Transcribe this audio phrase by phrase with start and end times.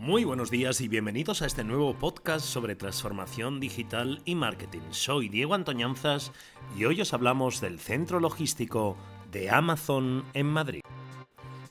[0.00, 4.80] Muy buenos días y bienvenidos a este nuevo podcast sobre transformación digital y marketing.
[4.92, 6.32] Soy Diego Antoñanzas
[6.74, 8.96] y hoy os hablamos del centro logístico
[9.30, 10.80] de Amazon en Madrid.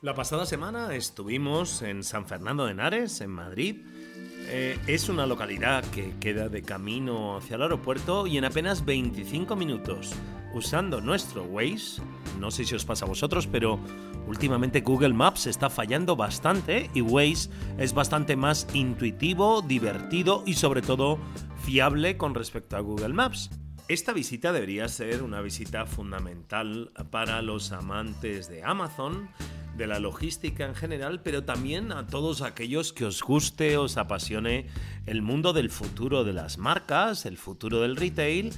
[0.04, 3.78] La pasada semana estuvimos en San Fernando de Henares, en Madrid.
[4.52, 9.55] Eh, es una localidad que queda de camino hacia el aeropuerto y en apenas 25
[9.55, 10.11] minutos,
[10.54, 12.02] usando nuestro Waze,
[12.39, 13.80] no sé si os pasa a vosotros, pero
[14.30, 17.49] Últimamente Google Maps está fallando bastante y Waze
[17.80, 21.18] es bastante más intuitivo, divertido y sobre todo
[21.66, 23.49] fiable con respecto a Google Maps.
[23.88, 29.29] Esta visita debería ser una visita fundamental para los amantes de Amazon,
[29.80, 34.68] de la logística en general, pero también a todos aquellos que os guste, os apasione
[35.08, 38.52] el mundo del futuro de las marcas, el futuro del retail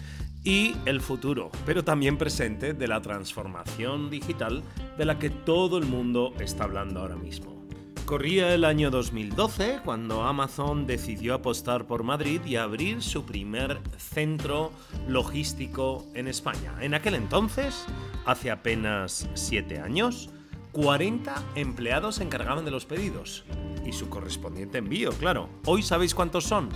[0.44, 4.64] y el futuro, pero también presente de la transformación digital
[4.98, 7.62] de la que todo el mundo está hablando ahora mismo.
[8.06, 14.72] Corría el año 2012 cuando Amazon decidió apostar por Madrid y abrir su primer centro
[15.08, 16.74] logístico en España.
[16.82, 17.86] En aquel entonces,
[18.26, 20.32] hace apenas 7 años,
[20.72, 23.44] 40 empleados se encargaban de los pedidos
[23.86, 25.50] y su correspondiente envío, claro.
[25.66, 26.70] Hoy sabéis cuántos son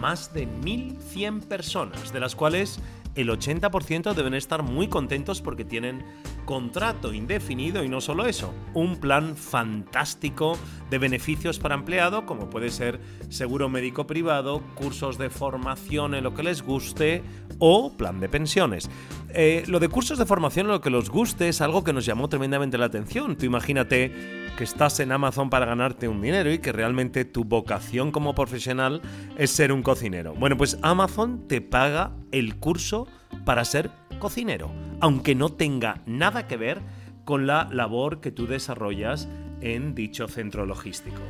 [0.00, 2.80] más de 1.100 personas, de las cuales
[3.14, 6.04] el 80% deben estar muy contentos porque tienen
[6.48, 10.56] contrato indefinido y no solo eso, un plan fantástico
[10.88, 16.32] de beneficios para empleado como puede ser seguro médico privado, cursos de formación en lo
[16.32, 17.22] que les guste
[17.58, 18.88] o plan de pensiones.
[19.34, 22.06] Eh, lo de cursos de formación en lo que les guste es algo que nos
[22.06, 23.36] llamó tremendamente la atención.
[23.36, 24.10] Tú imagínate
[24.56, 29.02] que estás en Amazon para ganarte un dinero y que realmente tu vocación como profesional
[29.36, 30.32] es ser un cocinero.
[30.32, 33.06] Bueno, pues Amazon te paga el curso
[33.44, 36.80] para ser cocinero, aunque no tenga nada que ver
[37.24, 39.28] con la labor que tú desarrollas
[39.60, 41.20] en dicho centro logístico.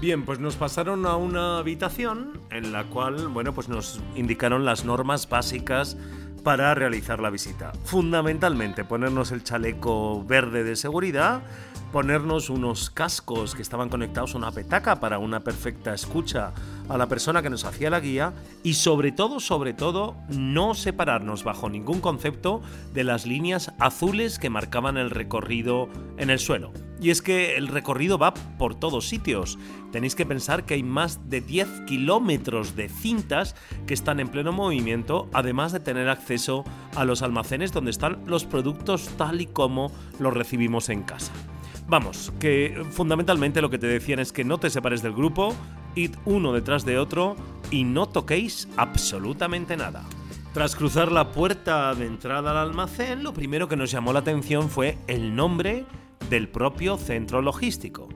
[0.00, 4.84] Bien, pues nos pasaron a una habitación en la cual, bueno, pues nos indicaron las
[4.84, 5.96] normas básicas
[6.42, 7.72] para realizar la visita.
[7.84, 11.42] Fundamentalmente ponernos el chaleco verde de seguridad,
[11.92, 16.54] ponernos unos cascos que estaban conectados a una petaca para una perfecta escucha
[16.90, 21.44] a la persona que nos hacía la guía y sobre todo, sobre todo, no separarnos
[21.44, 22.60] bajo ningún concepto
[22.92, 26.72] de las líneas azules que marcaban el recorrido en el suelo.
[27.00, 29.58] Y es que el recorrido va por todos sitios.
[29.92, 33.54] Tenéis que pensar que hay más de 10 kilómetros de cintas
[33.86, 36.64] que están en pleno movimiento, además de tener acceso
[36.96, 41.32] a los almacenes donde están los productos tal y como los recibimos en casa.
[41.86, 45.56] Vamos, que fundamentalmente lo que te decían es que no te separes del grupo,
[45.94, 47.36] id uno detrás de otro
[47.70, 50.04] y no toquéis absolutamente nada.
[50.52, 54.68] Tras cruzar la puerta de entrada al almacén, lo primero que nos llamó la atención
[54.68, 55.84] fue el nombre
[56.28, 58.08] del propio centro logístico.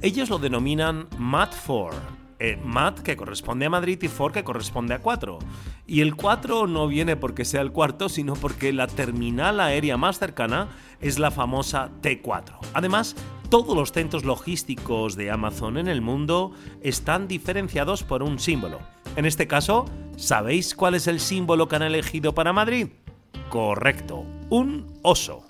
[0.00, 1.92] Ellos lo denominan MAT4,
[2.38, 5.38] eh, MAT que corresponde a Madrid y 4 que corresponde a 4.
[5.86, 10.18] Y el 4 no viene porque sea el cuarto, sino porque la terminal aérea más
[10.18, 10.68] cercana
[11.00, 12.56] es la famosa T4.
[12.74, 13.14] Además,
[13.52, 18.80] todos los centros logísticos de Amazon en el mundo están diferenciados por un símbolo.
[19.14, 19.84] En este caso,
[20.16, 22.88] ¿sabéis cuál es el símbolo que han elegido para Madrid?
[23.50, 25.46] Correcto, un oso.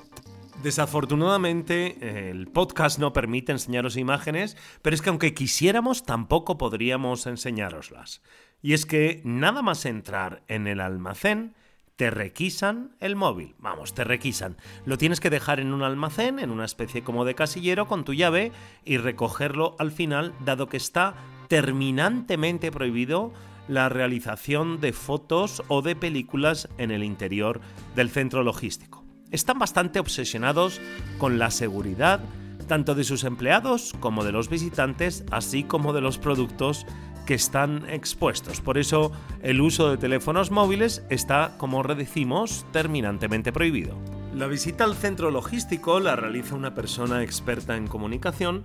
[0.64, 8.20] Desafortunadamente, el podcast no permite enseñaros imágenes, pero es que aunque quisiéramos, tampoco podríamos enseñároslas.
[8.62, 11.54] Y es que nada más entrar en el almacén,
[11.97, 13.54] te requisan el móvil.
[13.58, 14.56] Vamos, te requisan.
[14.86, 18.14] Lo tienes que dejar en un almacén, en una especie como de casillero, con tu
[18.14, 18.53] llave
[18.84, 21.14] y recogerlo al final, dado que está
[21.48, 23.32] terminantemente prohibido
[23.69, 27.60] la realización de fotos o de películas en el interior
[27.94, 29.02] del centro logístico
[29.32, 30.81] están bastante obsesionados
[31.19, 32.20] con la seguridad
[32.69, 36.86] tanto de sus empleados como de los visitantes, así como de los productos
[37.27, 38.60] que están expuestos.
[38.60, 39.12] Por eso
[39.43, 43.97] el uso de teléfonos móviles está, como redecimos, terminantemente prohibido.
[44.34, 48.65] La visita al centro logístico la realiza una persona experta en comunicación,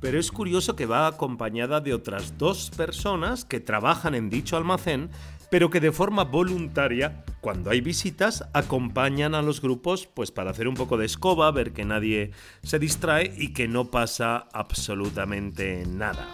[0.00, 5.10] pero es curioso que va acompañada de otras dos personas que trabajan en dicho almacén
[5.50, 10.68] pero que de forma voluntaria, cuando hay visitas, acompañan a los grupos pues para hacer
[10.68, 12.32] un poco de escoba, ver que nadie
[12.62, 16.26] se distrae y que no pasa absolutamente nada.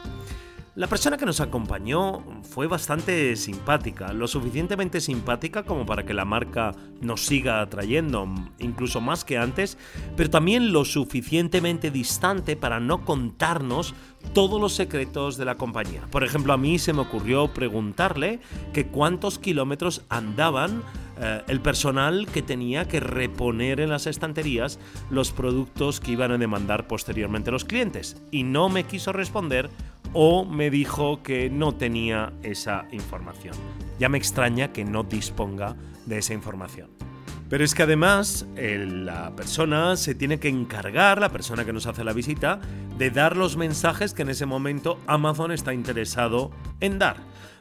[0.74, 6.24] La persona que nos acompañó fue bastante simpática, lo suficientemente simpática como para que la
[6.24, 6.72] marca
[7.02, 8.26] nos siga atrayendo,
[8.58, 9.76] incluso más que antes,
[10.16, 13.94] pero también lo suficientemente distante para no contarnos
[14.32, 16.06] todos los secretos de la compañía.
[16.10, 18.40] Por ejemplo, a mí se me ocurrió preguntarle
[18.72, 20.82] que cuántos kilómetros andaban
[21.20, 24.78] eh, el personal que tenía que reponer en las estanterías
[25.10, 28.16] los productos que iban a demandar posteriormente los clientes.
[28.30, 29.68] Y no me quiso responder
[30.12, 33.54] o me dijo que no tenía esa información.
[33.98, 35.76] Ya me extraña que no disponga
[36.06, 36.90] de esa información.
[37.48, 42.02] Pero es que además la persona se tiene que encargar, la persona que nos hace
[42.02, 42.60] la visita,
[42.96, 46.50] de dar los mensajes que en ese momento Amazon está interesado
[46.80, 47.16] en dar.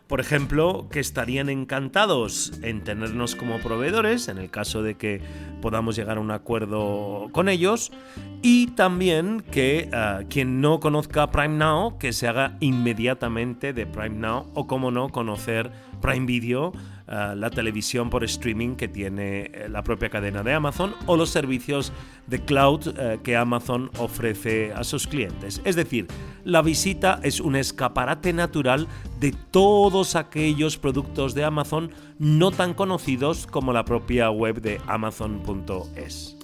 [0.08, 5.22] Por ejemplo, que estarían encantados en tenernos como proveedores, en el caso de que
[5.62, 7.92] podamos llegar a un acuerdo con ellos,
[8.42, 14.18] y también que eh, quien no conozca Prime Now, que se haga inmediatamente de Prime
[14.18, 15.72] Now, o como no, conocer
[16.02, 16.74] Prime Video
[17.14, 21.30] eh, la televisión por streaming que tiene eh, la propia cadena de Amazon o los
[21.30, 21.92] servicios
[22.28, 25.62] de cloud eh, que Amazon ofrece a sus clientes.
[25.66, 26.08] Es decir,
[26.46, 28.88] la visita es un escaparate natural
[29.20, 36.41] de todos aquellos productos de Amazon no tan conocidos como la propia web de amazon.es.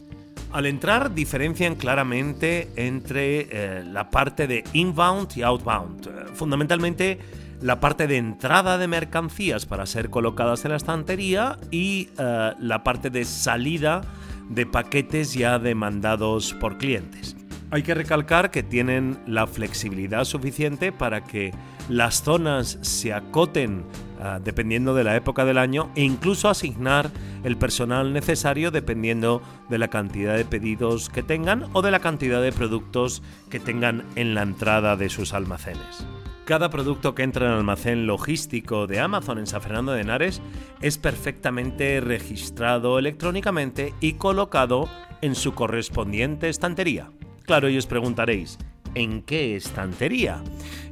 [0.57, 6.33] Al entrar diferencian claramente entre la parte de inbound y outbound.
[6.33, 7.19] fundamentalmente
[7.61, 12.83] la parte de entrada de mercancías para ser colocadas en la estantería y eh, la
[12.83, 14.01] parte de salida
[14.49, 17.36] de paquetes ya demandados por clientes.
[17.69, 21.51] Hay que recalcar que tienen la flexibilidad suficiente para que
[21.89, 23.83] las zonas se acoten
[24.21, 27.11] eh, dependiendo de la época del año e incluso asignar
[27.43, 32.41] el personal necesario dependiendo de la cantidad de pedidos que tengan o de la cantidad
[32.41, 36.07] de productos que tengan en la entrada de sus almacenes.
[36.45, 40.41] Cada producto que entra en el almacén logístico de Amazon en San Fernando de Henares
[40.81, 44.87] es perfectamente registrado electrónicamente y colocado
[45.21, 47.11] en su correspondiente estantería.
[47.47, 48.59] Claro, y os preguntaréis,
[48.93, 50.43] ¿en qué estantería?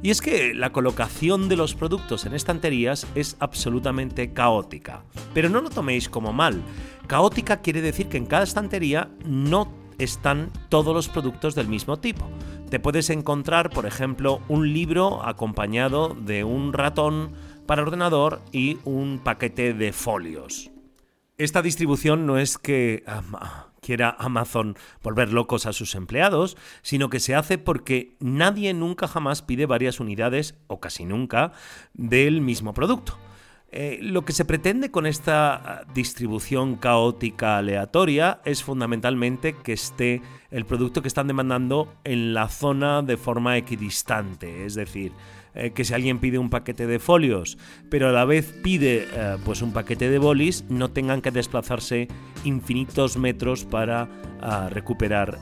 [0.02, 5.04] Y es que la colocación de los productos en estanterías es absolutamente caótica.
[5.32, 6.60] Pero no lo toméis como mal.
[7.06, 12.28] Caótica quiere decir que en cada estantería no están todos los productos del mismo tipo
[12.70, 17.32] te puedes encontrar, por ejemplo, un libro acompañado de un ratón
[17.64, 20.70] para ordenador y un paquete de folios.
[21.38, 23.04] Esta distribución no es que
[23.86, 29.42] quiera Amazon volver locos a sus empleados, sino que se hace porque nadie nunca jamás
[29.42, 31.52] pide varias unidades, o casi nunca,
[31.94, 33.16] del mismo producto.
[33.70, 40.20] Eh, lo que se pretende con esta ah, distribución caótica aleatoria es fundamentalmente que esté
[40.50, 45.12] el producto que están demandando en la zona de forma equidistante, es decir,
[45.56, 47.58] eh, que si alguien pide un paquete de folios,
[47.88, 52.08] pero a la vez pide eh, pues un paquete de bolis, no tengan que desplazarse
[52.44, 54.08] infinitos metros para
[54.40, 55.38] ah, recuperar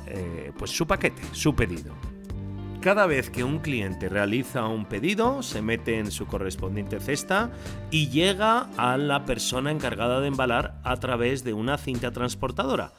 [0.57, 1.95] pues su paquete, su pedido.
[2.85, 7.51] Cada vez que un cliente realiza un pedido, se mete en su correspondiente cesta
[7.91, 12.93] y llega a la persona encargada de embalar a través de una cinta transportadora.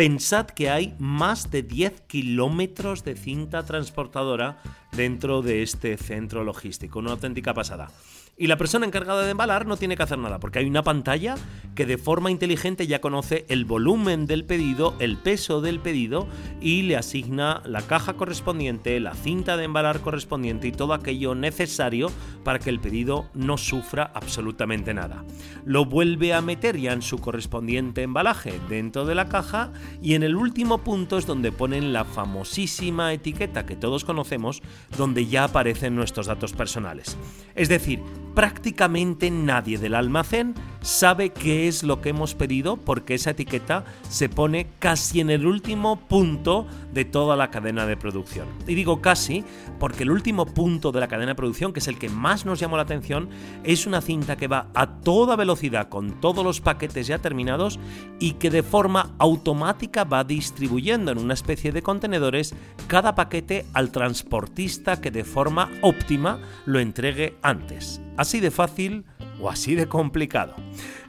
[0.00, 4.56] Pensad que hay más de 10 kilómetros de cinta transportadora
[4.92, 7.90] dentro de este centro logístico, una auténtica pasada.
[8.40, 11.34] Y la persona encargada de embalar no tiene que hacer nada, porque hay una pantalla
[11.74, 16.26] que de forma inteligente ya conoce el volumen del pedido, el peso del pedido
[16.58, 22.10] y le asigna la caja correspondiente, la cinta de embalar correspondiente y todo aquello necesario
[22.42, 25.22] para que el pedido no sufra absolutamente nada.
[25.66, 29.70] Lo vuelve a meter ya en su correspondiente embalaje dentro de la caja
[30.00, 34.62] y en el último punto es donde ponen la famosísima etiqueta que todos conocemos,
[34.96, 37.18] donde ya aparecen nuestros datos personales.
[37.54, 38.00] Es decir,
[38.34, 44.28] prácticamente nadie del almacén sabe qué es lo que hemos pedido porque esa etiqueta se
[44.28, 48.46] pone casi en el último punto de toda la cadena de producción.
[48.66, 49.44] Y digo casi
[49.78, 52.58] porque el último punto de la cadena de producción, que es el que más nos
[52.60, 53.28] llamó la atención,
[53.64, 57.78] es una cinta que va a toda velocidad con todos los paquetes ya terminados
[58.18, 62.54] y que de forma automática va distribuyendo en una especie de contenedores
[62.86, 68.00] cada paquete al transportista que de forma óptima lo entregue antes.
[68.16, 69.04] Así de fácil
[69.40, 70.54] o así de complicado.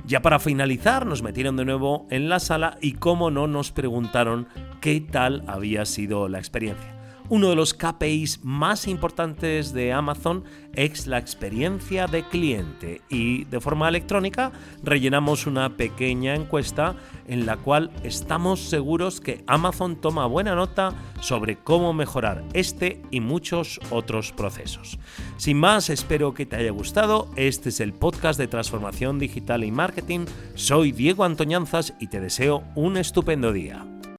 [0.06, 4.48] Ya para finalizar nos metieron de nuevo en la sala y como no nos preguntaron
[4.80, 7.01] qué tal había sido la experiencia.
[7.32, 13.62] Uno de los KPIs más importantes de Amazon es la experiencia de cliente y de
[13.62, 14.52] forma electrónica
[14.84, 16.98] rellenamos una pequeña encuesta
[17.30, 23.22] en la cual estamos seguros que Amazon toma buena nota sobre cómo mejorar este y
[23.22, 25.00] muchos otros procesos.
[25.38, 27.30] Sin más, espero que te haya gustado.
[27.38, 30.26] Este es el podcast de transformación digital y marketing.
[30.56, 33.91] Soy Diego Antoñanzas y te deseo un estupendo día.